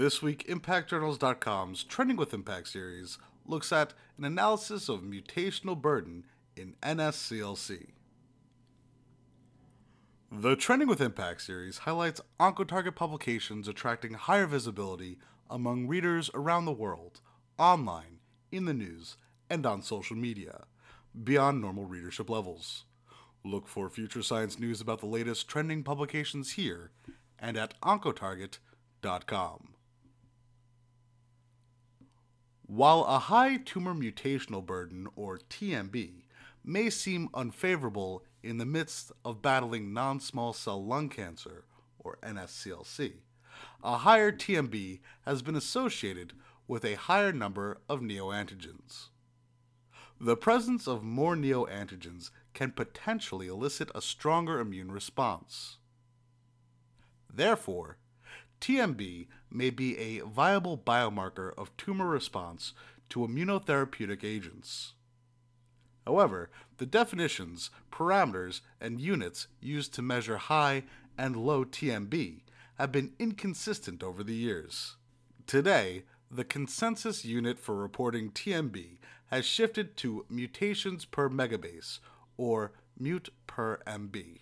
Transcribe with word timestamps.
This 0.00 0.22
week, 0.22 0.46
ImpactJournals.com's 0.48 1.84
Trending 1.84 2.16
with 2.16 2.32
Impact 2.32 2.68
series 2.68 3.18
looks 3.44 3.70
at 3.70 3.92
an 4.16 4.24
analysis 4.24 4.88
of 4.88 5.02
mutational 5.02 5.78
burden 5.78 6.24
in 6.56 6.74
NSCLC. 6.82 7.88
The 10.32 10.56
Trending 10.56 10.88
with 10.88 11.02
Impact 11.02 11.42
series 11.42 11.76
highlights 11.76 12.22
Oncotarget 12.40 12.94
publications 12.94 13.68
attracting 13.68 14.14
higher 14.14 14.46
visibility 14.46 15.18
among 15.50 15.86
readers 15.86 16.30
around 16.32 16.64
the 16.64 16.72
world, 16.72 17.20
online, 17.58 18.20
in 18.50 18.64
the 18.64 18.72
news, 18.72 19.18
and 19.50 19.66
on 19.66 19.82
social 19.82 20.16
media, 20.16 20.64
beyond 21.22 21.60
normal 21.60 21.84
readership 21.84 22.30
levels. 22.30 22.86
Look 23.44 23.68
for 23.68 23.90
future 23.90 24.22
science 24.22 24.58
news 24.58 24.80
about 24.80 25.00
the 25.00 25.06
latest 25.06 25.46
trending 25.46 25.82
publications 25.82 26.52
here 26.52 26.90
and 27.38 27.58
at 27.58 27.78
Oncotarget.com. 27.82 29.74
While 32.72 33.02
a 33.02 33.18
high 33.18 33.56
tumor 33.56 33.94
mutational 33.94 34.64
burden, 34.64 35.08
or 35.16 35.38
TMB, 35.38 36.22
may 36.64 36.88
seem 36.88 37.28
unfavorable 37.34 38.24
in 38.44 38.58
the 38.58 38.64
midst 38.64 39.10
of 39.24 39.42
battling 39.42 39.92
non 39.92 40.20
small 40.20 40.52
cell 40.52 40.80
lung 40.86 41.08
cancer, 41.08 41.64
or 41.98 42.18
NSCLC, 42.22 43.14
a 43.82 43.96
higher 43.98 44.30
TMB 44.30 45.00
has 45.22 45.42
been 45.42 45.56
associated 45.56 46.34
with 46.68 46.84
a 46.84 46.94
higher 46.94 47.32
number 47.32 47.80
of 47.88 48.02
neoantigens. 48.02 49.08
The 50.20 50.36
presence 50.36 50.86
of 50.86 51.02
more 51.02 51.34
neoantigens 51.34 52.30
can 52.54 52.70
potentially 52.70 53.48
elicit 53.48 53.90
a 53.96 54.00
stronger 54.00 54.60
immune 54.60 54.92
response. 54.92 55.78
Therefore, 57.28 57.96
TMB 58.60 59.26
may 59.50 59.70
be 59.70 59.98
a 59.98 60.20
viable 60.20 60.78
biomarker 60.78 61.52
of 61.58 61.76
tumor 61.76 62.06
response 62.06 62.72
to 63.08 63.20
immunotherapeutic 63.20 64.24
agents. 64.24 64.94
However, 66.06 66.50
the 66.78 66.86
definitions, 66.86 67.70
parameters, 67.92 68.60
and 68.80 69.00
units 69.00 69.48
used 69.60 69.92
to 69.94 70.02
measure 70.02 70.38
high 70.38 70.84
and 71.18 71.36
low 71.36 71.64
TMB 71.64 72.40
have 72.78 72.92
been 72.92 73.12
inconsistent 73.18 74.02
over 74.02 74.22
the 74.22 74.34
years. 74.34 74.96
Today, 75.46 76.04
the 76.30 76.44
consensus 76.44 77.24
unit 77.24 77.58
for 77.58 77.74
reporting 77.74 78.30
TMB 78.30 78.98
has 79.26 79.44
shifted 79.44 79.96
to 79.98 80.24
mutations 80.30 81.04
per 81.04 81.28
megabase, 81.28 81.98
or 82.36 82.72
mut 82.98 83.28
per 83.46 83.78
MB. 83.86 84.38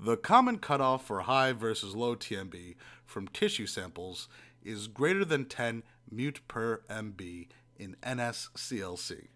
The 0.00 0.16
common 0.16 0.58
cutoff 0.58 1.04
for 1.04 1.22
high 1.22 1.52
versus 1.52 1.96
low 1.96 2.14
TMB 2.14 2.76
from 3.04 3.26
tissue 3.28 3.66
samples 3.66 4.28
is 4.62 4.86
greater 4.86 5.24
than 5.24 5.44
10 5.46 5.82
mut 6.10 6.40
per 6.46 6.82
MB 6.88 7.48
in 7.76 7.96
NSCLC. 8.02 9.28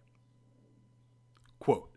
Quote, 1.58 1.90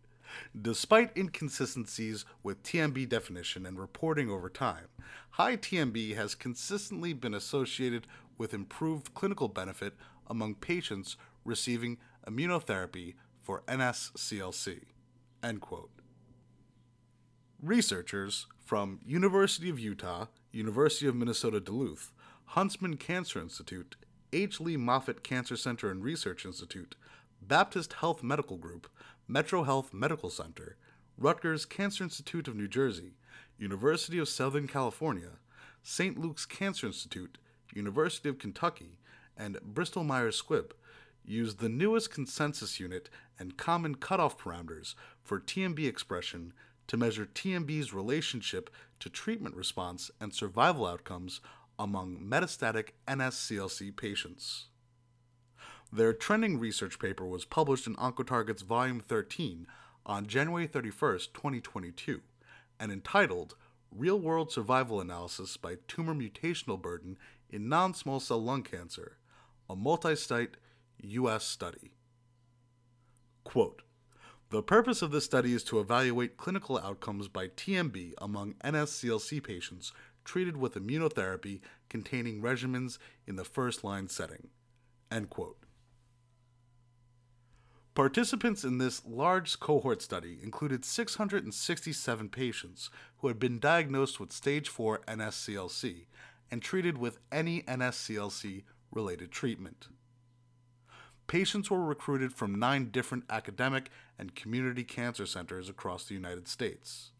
Despite 0.60 1.16
inconsistencies 1.16 2.26
with 2.42 2.64
TMB 2.64 3.08
definition 3.08 3.66
and 3.66 3.80
reporting 3.80 4.30
over 4.30 4.50
time, 4.50 4.88
high 5.32 5.58
TMB 5.58 6.16
has 6.16 6.34
consistently 6.34 7.14
been 7.14 7.34
associated 7.34 8.08
with 8.38 8.54
improved 8.54 9.14
clinical 9.14 9.48
benefit 9.48 9.94
among 10.28 10.56
patients 10.56 11.18
receiving 11.44 11.98
immunotherapy 12.28 13.14
for 13.42 13.62
NSCLC. 13.68 14.82
End 15.44 15.62
quote. 15.62 15.92
Researchers 17.62 18.48
from 18.64 19.00
University 19.06 19.70
of 19.70 19.80
Utah, 19.80 20.28
University 20.52 21.08
of 21.08 21.16
Minnesota 21.16 21.60
Duluth, 21.60 22.12
Huntsman 22.48 22.98
Cancer 22.98 23.40
Institute, 23.40 23.96
H. 24.34 24.60
Lee 24.60 24.78
Moffitt 24.78 25.24
Cancer 25.24 25.56
Center 25.56 25.90
and 25.90 26.04
Research 26.04 26.46
Institute, 26.46 26.96
Baptist 27.42 27.94
Health 27.94 28.22
Medical 28.22 28.58
Group, 28.58 28.90
Metro 29.28 29.64
Health 29.64 29.94
Medical 29.94 30.30
Center, 30.30 30.76
Rutgers 31.18 31.66
Cancer 31.66 32.04
Institute 32.04 32.48
of 32.48 32.56
New 32.56 32.68
Jersey, 32.68 33.14
University 33.58 34.20
of 34.20 34.28
Southern 34.28 34.68
California, 34.68 35.40
St. 35.82 36.20
Luke's 36.20 36.46
Cancer 36.46 36.88
Institute, 36.88 37.38
University 37.74 38.28
of 38.28 38.38
Kentucky, 38.38 39.00
and 39.38 39.60
Bristol 39.62 40.04
Myers 40.04 40.42
Squibb 40.42 40.72
used 41.24 41.60
the 41.60 41.70
newest 41.70 42.12
consensus 42.12 42.80
unit 42.80 43.10
and 43.40 43.58
common 43.58 43.96
cutoff 43.96 44.38
parameters 44.38 44.94
for 45.24 45.40
TMB 45.40 45.88
expression 45.88 46.54
to 46.88 46.98
measure 46.98 47.26
TMB's 47.26 47.94
relationship 47.94 48.70
to 49.00 49.10
treatment 49.10 49.56
response 49.56 50.12
and 50.20 50.34
survival 50.34 50.86
outcomes 50.86 51.42
among 51.78 52.18
metastatic 52.18 52.90
NSCLC 53.08 53.96
patients. 53.96 54.68
Their 55.92 56.14
trending 56.14 56.60
research 56.60 57.00
paper 57.00 57.26
was 57.26 57.46
published 57.46 57.88
in 57.88 57.96
Oncotarget's 57.96 58.64
Volume 58.64 59.00
13 59.00 59.68
on 60.06 60.28
January 60.28 60.68
31, 60.68 61.20
2022, 61.34 62.22
and 62.80 62.92
entitled 62.92 63.56
Real 63.92 64.20
World 64.20 64.52
Survival 64.52 65.00
Analysis 65.00 65.58
by 65.58 65.78
Tumor 65.88 66.14
Mutational 66.14 66.82
Burden 66.82 67.18
in 67.50 67.70
Non 67.70 67.94
Small 67.94 68.20
Cell 68.20 68.44
Lung 68.44 68.64
Cancer, 68.64 69.18
a 69.70 69.76
multi 69.76 70.16
site 70.16 70.58
U.S. 71.02 71.46
study. 71.46 71.92
Quote, 73.44 73.84
the 74.50 74.62
purpose 74.62 75.02
of 75.02 75.12
this 75.12 75.26
study 75.26 75.54
is 75.54 75.64
to 75.66 75.80
evaluate 75.80 76.38
clinical 76.38 76.78
outcomes 76.78 77.28
by 77.28 77.48
TMB 77.48 78.14
among 78.20 78.54
NSCLC 78.64 79.44
patients 79.44 79.92
treated 80.24 80.58
with 80.58 80.76
immunotherapy 80.76 81.62
containing 81.90 82.42
regimens 82.42 82.98
in 83.26 83.36
the 83.36 83.44
first 83.46 83.84
line 83.84 84.08
setting. 84.08 84.50
End 85.12 85.30
quote. 85.30 85.58
Participants 87.96 88.66
in 88.66 88.78
this 88.78 89.06
large 89.06 89.60
cohort 89.60 90.02
study 90.02 90.38
included 90.44 90.84
667 90.84 92.30
patients 92.30 92.90
who 93.20 93.30
had 93.30 93.40
been 93.40 93.58
diagnosed 93.58 94.20
with 94.20 94.34
stage 94.34 94.68
4 94.68 95.00
NSCLC 95.08 96.06
and 96.52 96.62
treated 96.62 96.98
with 96.98 97.20
any 97.32 97.62
NSCLC 97.62 98.64
related 98.92 99.32
treatment. 99.32 99.88
Patients 101.28 101.72
were 101.72 101.84
recruited 101.84 102.34
from 102.34 102.60
nine 102.60 102.92
different 102.92 103.24
academic 103.30 103.90
and 104.20 104.36
community 104.36 104.84
cancer 104.84 105.26
centers 105.26 105.70
across 105.70 106.06
the 106.06 106.14
United 106.14 106.48
States. 106.48 107.12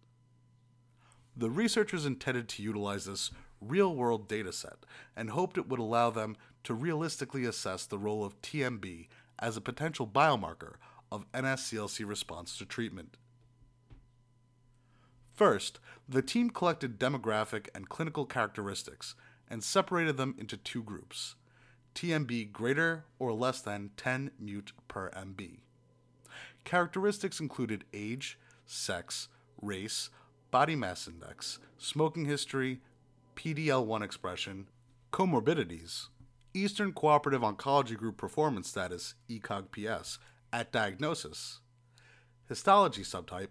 The 1.36 1.50
researchers 1.50 2.06
intended 2.06 2.48
to 2.50 2.64
utilize 2.64 3.06
this 3.06 3.32
real 3.60 3.96
world 3.96 4.28
data 4.28 4.54
set 4.54 4.86
and 5.16 5.32
hoped 5.32 5.58
it 5.58 5.68
would 5.68 5.80
allow 5.80 6.10
them 6.10 6.38
to 6.64 6.74
realistically 6.74 7.46
assess 7.46 7.86
the 7.86 7.98
role 7.98 8.24
of 8.24 8.42
TMB 8.42 9.08
as 9.40 9.58
a 9.58 9.62
potential 9.62 10.08
biomarker 10.08 10.76
of 11.12 11.30
NSCLC 11.34 12.08
response 12.08 12.58
to 12.58 12.66
treatment. 12.66 13.18
First, 15.34 15.80
the 16.08 16.22
team 16.22 16.50
collected 16.50 16.98
demographic 17.00 17.68
and 17.76 17.90
clinical 17.90 18.26
characteristics 18.26 19.16
and 19.50 19.64
separated 19.64 20.16
them 20.16 20.36
into 20.38 20.56
two 20.58 20.82
groups 20.82 21.36
TMB 21.96 22.52
greater 22.52 23.06
or 23.18 23.34
less 23.34 23.62
than 23.62 23.92
10 23.98 24.32
mut 24.38 24.74
per 24.88 25.10
MB. 25.12 25.60
Characteristics 26.66 27.40
included 27.40 27.86
age, 27.94 28.38
sex, 28.66 29.30
race, 29.62 30.10
body 30.52 30.76
mass 30.76 31.08
index, 31.08 31.60
smoking 31.78 32.26
history, 32.26 32.82
PDL1 33.36 34.02
expression, 34.02 34.68
comorbidities, 35.12 36.08
Eastern 36.54 36.92
Cooperative 36.92 37.42
Oncology 37.42 37.98
Group 37.98 38.18
performance 38.18 38.70
status, 38.70 39.16
ECOG-PS, 39.30 40.20
at 40.52 40.72
diagnosis, 40.72 41.60
histology 42.48 43.04
subtype, 43.04 43.50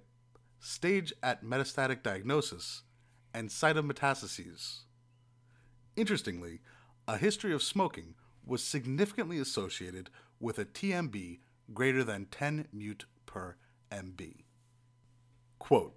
stage 0.58 1.12
at 1.22 1.44
metastatic 1.44 2.02
diagnosis, 2.02 2.82
and 3.34 3.50
site 3.50 3.76
of 3.76 3.84
metastases. 3.84 4.80
Interestingly, 5.96 6.60
a 7.06 7.18
history 7.18 7.52
of 7.52 7.62
smoking 7.62 8.14
was 8.46 8.62
significantly 8.62 9.38
associated 9.38 10.10
with 10.40 10.58
a 10.58 10.64
TMB 10.64 11.38
greater 11.72 12.04
than 12.04 12.26
10 12.26 12.68
mut 12.72 13.04
per 13.26 13.56
MB. 13.90 14.44
Quote, 15.58 15.96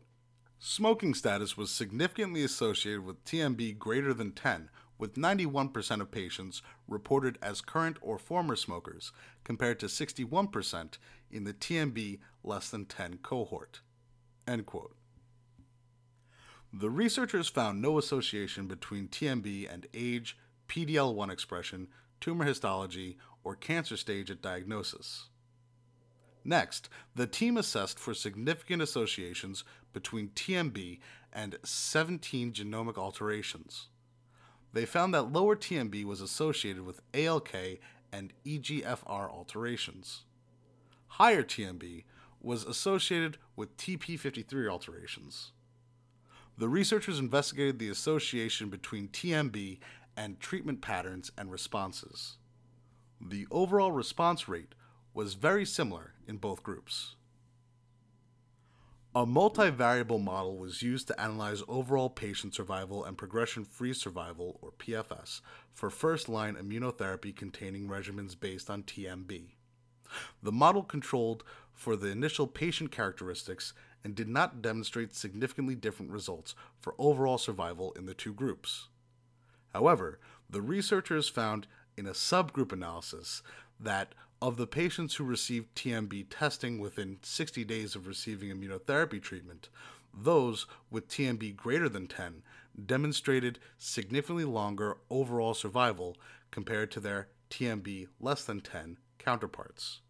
Smoking 0.59 1.13
status 1.13 1.55
was 1.55 1.69
significantly 1.69 2.43
associated 2.43 3.05
with 3.05 3.23
TMB 3.25 3.77
greater 3.77 4.13
than 4.13 4.31
10, 4.31 4.69
with 4.97 5.13
91% 5.13 6.01
of 6.01 6.09
patients 6.09 6.63
reported 6.87 7.37
as 7.41 7.61
current 7.61 7.97
or 8.01 8.17
former 8.17 8.55
smokers, 8.55 9.11
compared 9.43 9.79
to 9.79 9.85
61% 9.85 10.97
in 11.29 11.43
the 11.43 11.53
TMB 11.53 12.19
less 12.43 12.69
than 12.69 12.85
10 12.85 13.19
cohort. 13.21 13.81
End 14.47 14.65
quote. 14.65 14.95
The 16.73 16.89
researchers 16.89 17.47
found 17.47 17.81
no 17.81 17.97
association 17.97 18.67
between 18.67 19.07
TMB 19.07 19.71
and 19.71 19.87
age, 19.93 20.37
PDL 20.67 21.13
1 21.13 21.29
expression, 21.29 21.87
tumor 22.19 22.45
histology, 22.45 23.17
or 23.43 23.55
cancer 23.55 23.97
stage 23.97 24.29
at 24.29 24.41
diagnosis. 24.41 25.29
Next, 26.43 26.89
the 27.15 27.27
team 27.27 27.57
assessed 27.57 27.99
for 27.99 28.13
significant 28.13 28.81
associations 28.81 29.63
between 29.93 30.29
TMB 30.29 30.99
and 31.33 31.57
17 31.63 32.53
genomic 32.53 32.97
alterations. 32.97 33.87
they 34.73 34.85
found 34.85 35.13
that 35.13 35.31
lower 35.31 35.55
TMB 35.55 36.03
was 36.05 36.21
associated 36.21 36.85
with 36.85 37.01
ALK 37.13 37.79
and 38.11 38.33
EGFR 38.45 39.29
alterations. 39.31 40.23
Higher 41.07 41.43
TMB 41.43 42.03
was 42.41 42.63
associated 42.63 43.37
with 43.55 43.75
TP53 43.77 44.69
alterations. 44.69 45.51
The 46.57 46.69
researchers 46.69 47.19
investigated 47.19 47.79
the 47.79 47.89
association 47.89 48.69
between 48.69 49.09
TMB 49.09 49.79
and 50.17 50.39
treatment 50.39 50.81
patterns 50.81 51.31
and 51.37 51.51
responses. 51.51 52.37
The 53.21 53.47
overall 53.49 53.91
response 53.91 54.49
rate 54.49 54.73
was 55.13 55.35
very 55.35 55.65
similar 55.65 56.13
in 56.27 56.37
both 56.37 56.63
groups. 56.63 57.15
A 59.15 59.25
multivariable 59.25 60.21
model 60.21 60.57
was 60.57 60.83
used 60.83 61.07
to 61.07 61.19
analyze 61.19 61.63
overall 61.67 62.09
patient 62.09 62.53
survival 62.53 63.03
and 63.03 63.17
progression 63.17 63.65
free 63.65 63.93
survival, 63.93 64.59
or 64.61 64.71
PFS, 64.73 65.41
for 65.73 65.89
first 65.89 66.29
line 66.29 66.55
immunotherapy 66.55 67.35
containing 67.35 67.87
regimens 67.87 68.39
based 68.39 68.69
on 68.69 68.83
TMB. 68.83 69.53
The 70.43 70.51
model 70.51 70.83
controlled 70.83 71.43
for 71.73 71.95
the 71.95 72.09
initial 72.09 72.45
patient 72.45 72.91
characteristics 72.91 73.73
and 74.03 74.13
did 74.13 74.27
not 74.27 74.61
demonstrate 74.61 75.15
significantly 75.15 75.73
different 75.73 76.11
results 76.11 76.53
for 76.79 76.93
overall 76.99 77.37
survival 77.39 77.93
in 77.93 78.05
the 78.05 78.13
two 78.13 78.33
groups. 78.33 78.89
However, 79.73 80.19
the 80.49 80.61
researchers 80.61 81.29
found 81.29 81.67
in 81.95 82.05
a 82.05 82.11
subgroup 82.11 82.71
analysis 82.71 83.41
that 83.79 84.13
of 84.41 84.57
the 84.57 84.67
patients 84.67 85.15
who 85.15 85.23
received 85.23 85.75
TMB 85.75 86.27
testing 86.29 86.79
within 86.79 87.17
60 87.21 87.63
days 87.63 87.95
of 87.95 88.07
receiving 88.07 88.49
immunotherapy 88.49 89.21
treatment, 89.21 89.69
those 90.13 90.67
with 90.91 91.07
TMB 91.07 91.55
greater 91.55 91.89
than 91.89 92.07
10 92.07 92.43
demonstrated 92.85 93.59
significantly 93.77 94.45
longer 94.45 94.97
overall 95.09 95.53
survival 95.53 96.15
compared 96.51 96.91
to 96.91 96.99
their 96.99 97.29
TMB 97.49 98.07
less 98.19 98.43
than 98.43 98.61
10 98.61 98.97
counterparts. 99.17 100.01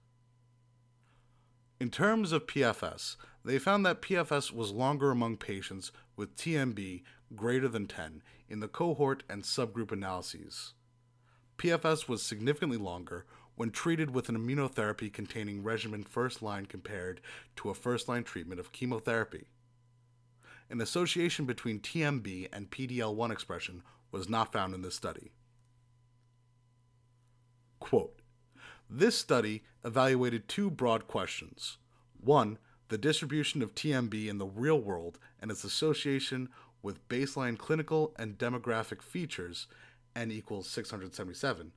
In 1.79 1.89
terms 1.89 2.31
of 2.31 2.47
PFS, 2.47 3.15
they 3.45 3.59
found 3.59 3.85
that 3.85 4.01
PFS 4.01 4.51
was 4.51 4.71
longer 4.71 5.11
among 5.11 5.37
patients 5.37 5.91
with 6.15 6.35
TMB 6.35 7.03
greater 7.35 7.67
than 7.67 7.87
10 7.87 8.21
in 8.49 8.59
the 8.59 8.67
cohort 8.67 9.23
and 9.29 9.43
subgroup 9.43 9.91
analyses. 9.91 10.73
PFS 11.57 12.07
was 12.07 12.21
significantly 12.21 12.77
longer 12.77 13.25
when 13.55 13.71
treated 13.71 14.13
with 14.13 14.29
an 14.29 14.37
immunotherapy 14.37 15.11
containing 15.11 15.63
regimen 15.63 16.03
first 16.03 16.41
line 16.41 16.65
compared 16.67 17.19
to 17.55 17.69
a 17.69 17.73
first 17.73 18.07
line 18.07 18.23
treatment 18.23 18.59
of 18.59 18.71
chemotherapy. 18.71 19.47
An 20.69 20.79
association 20.81 21.45
between 21.45 21.79
TMB 21.79 22.49
and 22.53 22.69
PDL1 22.69 23.31
expression 23.31 23.81
was 24.11 24.29
not 24.29 24.51
found 24.51 24.75
in 24.75 24.83
this 24.83 24.95
study. 24.95 25.31
Quote 27.79 28.21
This 28.89 29.17
study 29.17 29.63
evaluated 29.83 30.47
two 30.47 30.69
broad 30.69 31.07
questions. 31.07 31.77
One, 32.19 32.59
the 32.89 32.97
distribution 32.97 33.61
of 33.61 33.75
TMB 33.75 34.27
in 34.27 34.37
the 34.37 34.45
real 34.45 34.79
world 34.79 35.19
and 35.41 35.51
its 35.51 35.63
association 35.63 36.49
with 36.87 37.05
baseline 37.09 37.57
clinical 37.57 38.15
and 38.17 38.37
demographic 38.37 39.01
features, 39.01 39.67
n 40.15 40.31
equals 40.31 40.69
677, 40.69 41.73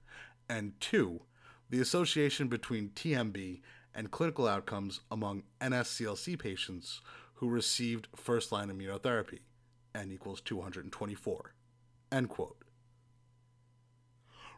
and 0.49 0.73
two, 0.79 1.23
the 1.69 1.81
association 1.81 2.47
between 2.47 2.91
TMB 2.91 3.61
and 3.93 4.13
clinical 4.13 4.47
outcomes 4.47 5.01
among 5.11 5.43
NSCLC 5.61 6.39
patients 6.39 7.01
who 7.35 7.49
received 7.49 8.07
first 8.15 8.53
line 8.53 8.69
immunotherapy, 8.69 9.41
n 9.97 10.13
equals 10.13 10.41
224. 10.43 11.55
End 12.13 12.29
quote. 12.29 12.63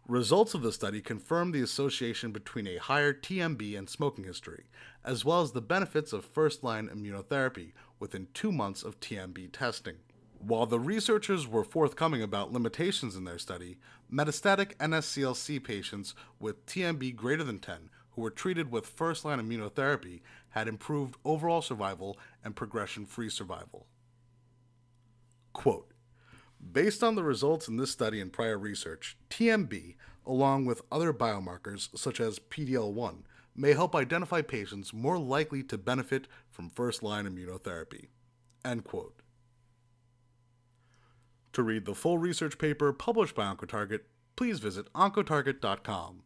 Results 0.07 0.53
of 0.53 0.61
the 0.61 0.73
study 0.73 1.01
confirmed 1.01 1.55
the 1.55 1.63
association 1.63 2.31
between 2.31 2.67
a 2.67 2.77
higher 2.77 3.15
TMB 3.15 3.79
and 3.79 3.89
smoking 3.89 4.25
history, 4.25 4.65
as 5.03 5.25
well 5.25 5.41
as 5.41 5.53
the 5.53 5.63
benefits 5.63 6.13
of 6.13 6.27
first 6.27 6.63
line 6.63 6.91
immunotherapy 6.95 7.73
within 7.99 8.29
two 8.35 8.53
months 8.53 8.83
of 8.83 9.01
TMB 9.01 9.51
testing. 9.53 9.97
While 10.44 10.67
the 10.67 10.81
researchers 10.81 11.47
were 11.47 11.62
forthcoming 11.62 12.21
about 12.21 12.53
limitations 12.53 13.15
in 13.15 13.23
their 13.23 13.39
study, 13.39 13.79
metastatic 14.12 14.75
NSCLC 14.79 15.62
patients 15.62 16.17
with 16.41 16.67
TMB 16.67 17.15
greater 17.15 17.44
than 17.44 17.61
10 17.61 17.91
who 18.11 18.23
were 18.23 18.31
treated 18.31 18.73
with 18.73 18.85
first 18.85 19.25
line 19.25 19.41
immunotherapy 19.41 20.21
had 20.50 20.67
improved 20.67 21.15
overall 21.25 21.62
survival 21.62 22.19
and 22.44 22.56
progression 22.56 23.06
free 23.06 23.31
survival. 23.31 23.87
Quote 25.53 25.93
Based 26.73 27.05
on 27.05 27.15
the 27.15 27.23
results 27.23 27.69
in 27.69 27.77
this 27.77 27.93
study 27.93 28.21
and 28.21 28.33
prior 28.33 28.59
research, 28.59 29.17
TMB, 29.31 29.94
along 30.27 30.67
with 30.67 30.83
other 30.91 31.12
biomarkers 31.12 31.97
such 31.97 32.21
as 32.21 32.41
PDL1, 32.41 33.19
may 33.55 33.75
help 33.75 33.94
identify 33.94 34.43
patients 34.43 34.93
more 34.93 35.21
likely 35.21 35.62
to 35.62 35.79
benefit 35.79 36.27
from 36.50 36.69
first 36.69 37.00
line 37.00 37.27
immunotherapy. 37.27 38.09
End 38.65 38.83
quote. 38.83 39.22
To 41.55 41.63
read 41.63 41.85
the 41.85 41.95
full 41.95 42.19
research 42.19 42.59
paper 42.59 42.93
published 42.93 43.35
by 43.35 43.45
Oncotarget, 43.45 44.01
please 44.37 44.59
visit 44.59 44.91
oncotarget.com. 44.95 46.23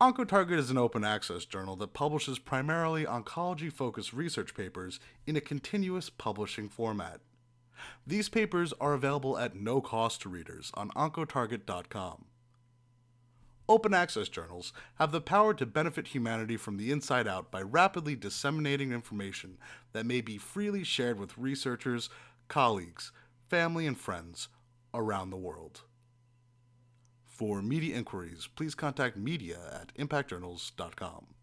Oncotarget 0.00 0.58
is 0.58 0.70
an 0.70 0.76
open 0.76 1.04
access 1.04 1.44
journal 1.44 1.76
that 1.76 1.94
publishes 1.94 2.38
primarily 2.38 3.04
oncology 3.04 3.72
focused 3.72 4.12
research 4.12 4.54
papers 4.54 5.00
in 5.26 5.36
a 5.36 5.40
continuous 5.40 6.10
publishing 6.10 6.68
format. 6.68 7.20
These 8.06 8.28
papers 8.28 8.74
are 8.80 8.92
available 8.92 9.38
at 9.38 9.54
no 9.54 9.80
cost 9.80 10.22
to 10.22 10.28
readers 10.28 10.70
on 10.74 10.90
oncotarget.com. 10.90 12.26
Open 13.68 13.94
access 13.94 14.28
journals 14.28 14.72
have 14.96 15.12
the 15.12 15.20
power 15.20 15.52
to 15.54 15.66
benefit 15.66 16.08
humanity 16.08 16.56
from 16.56 16.76
the 16.76 16.92
inside 16.92 17.26
out 17.26 17.50
by 17.50 17.62
rapidly 17.62 18.14
disseminating 18.14 18.92
information 18.92 19.58
that 19.92 20.06
may 20.06 20.20
be 20.20 20.38
freely 20.38 20.84
shared 20.84 21.18
with 21.18 21.36
researchers, 21.36 22.08
colleagues, 22.48 23.12
family, 23.48 23.86
and 23.86 23.98
friends 23.98 24.48
around 24.94 25.30
the 25.30 25.36
world. 25.36 25.82
For 27.24 27.60
media 27.60 27.96
inquiries, 27.96 28.48
please 28.54 28.74
contact 28.74 29.16
media 29.16 29.58
at 29.80 29.94
impactjournals.com. 29.96 31.35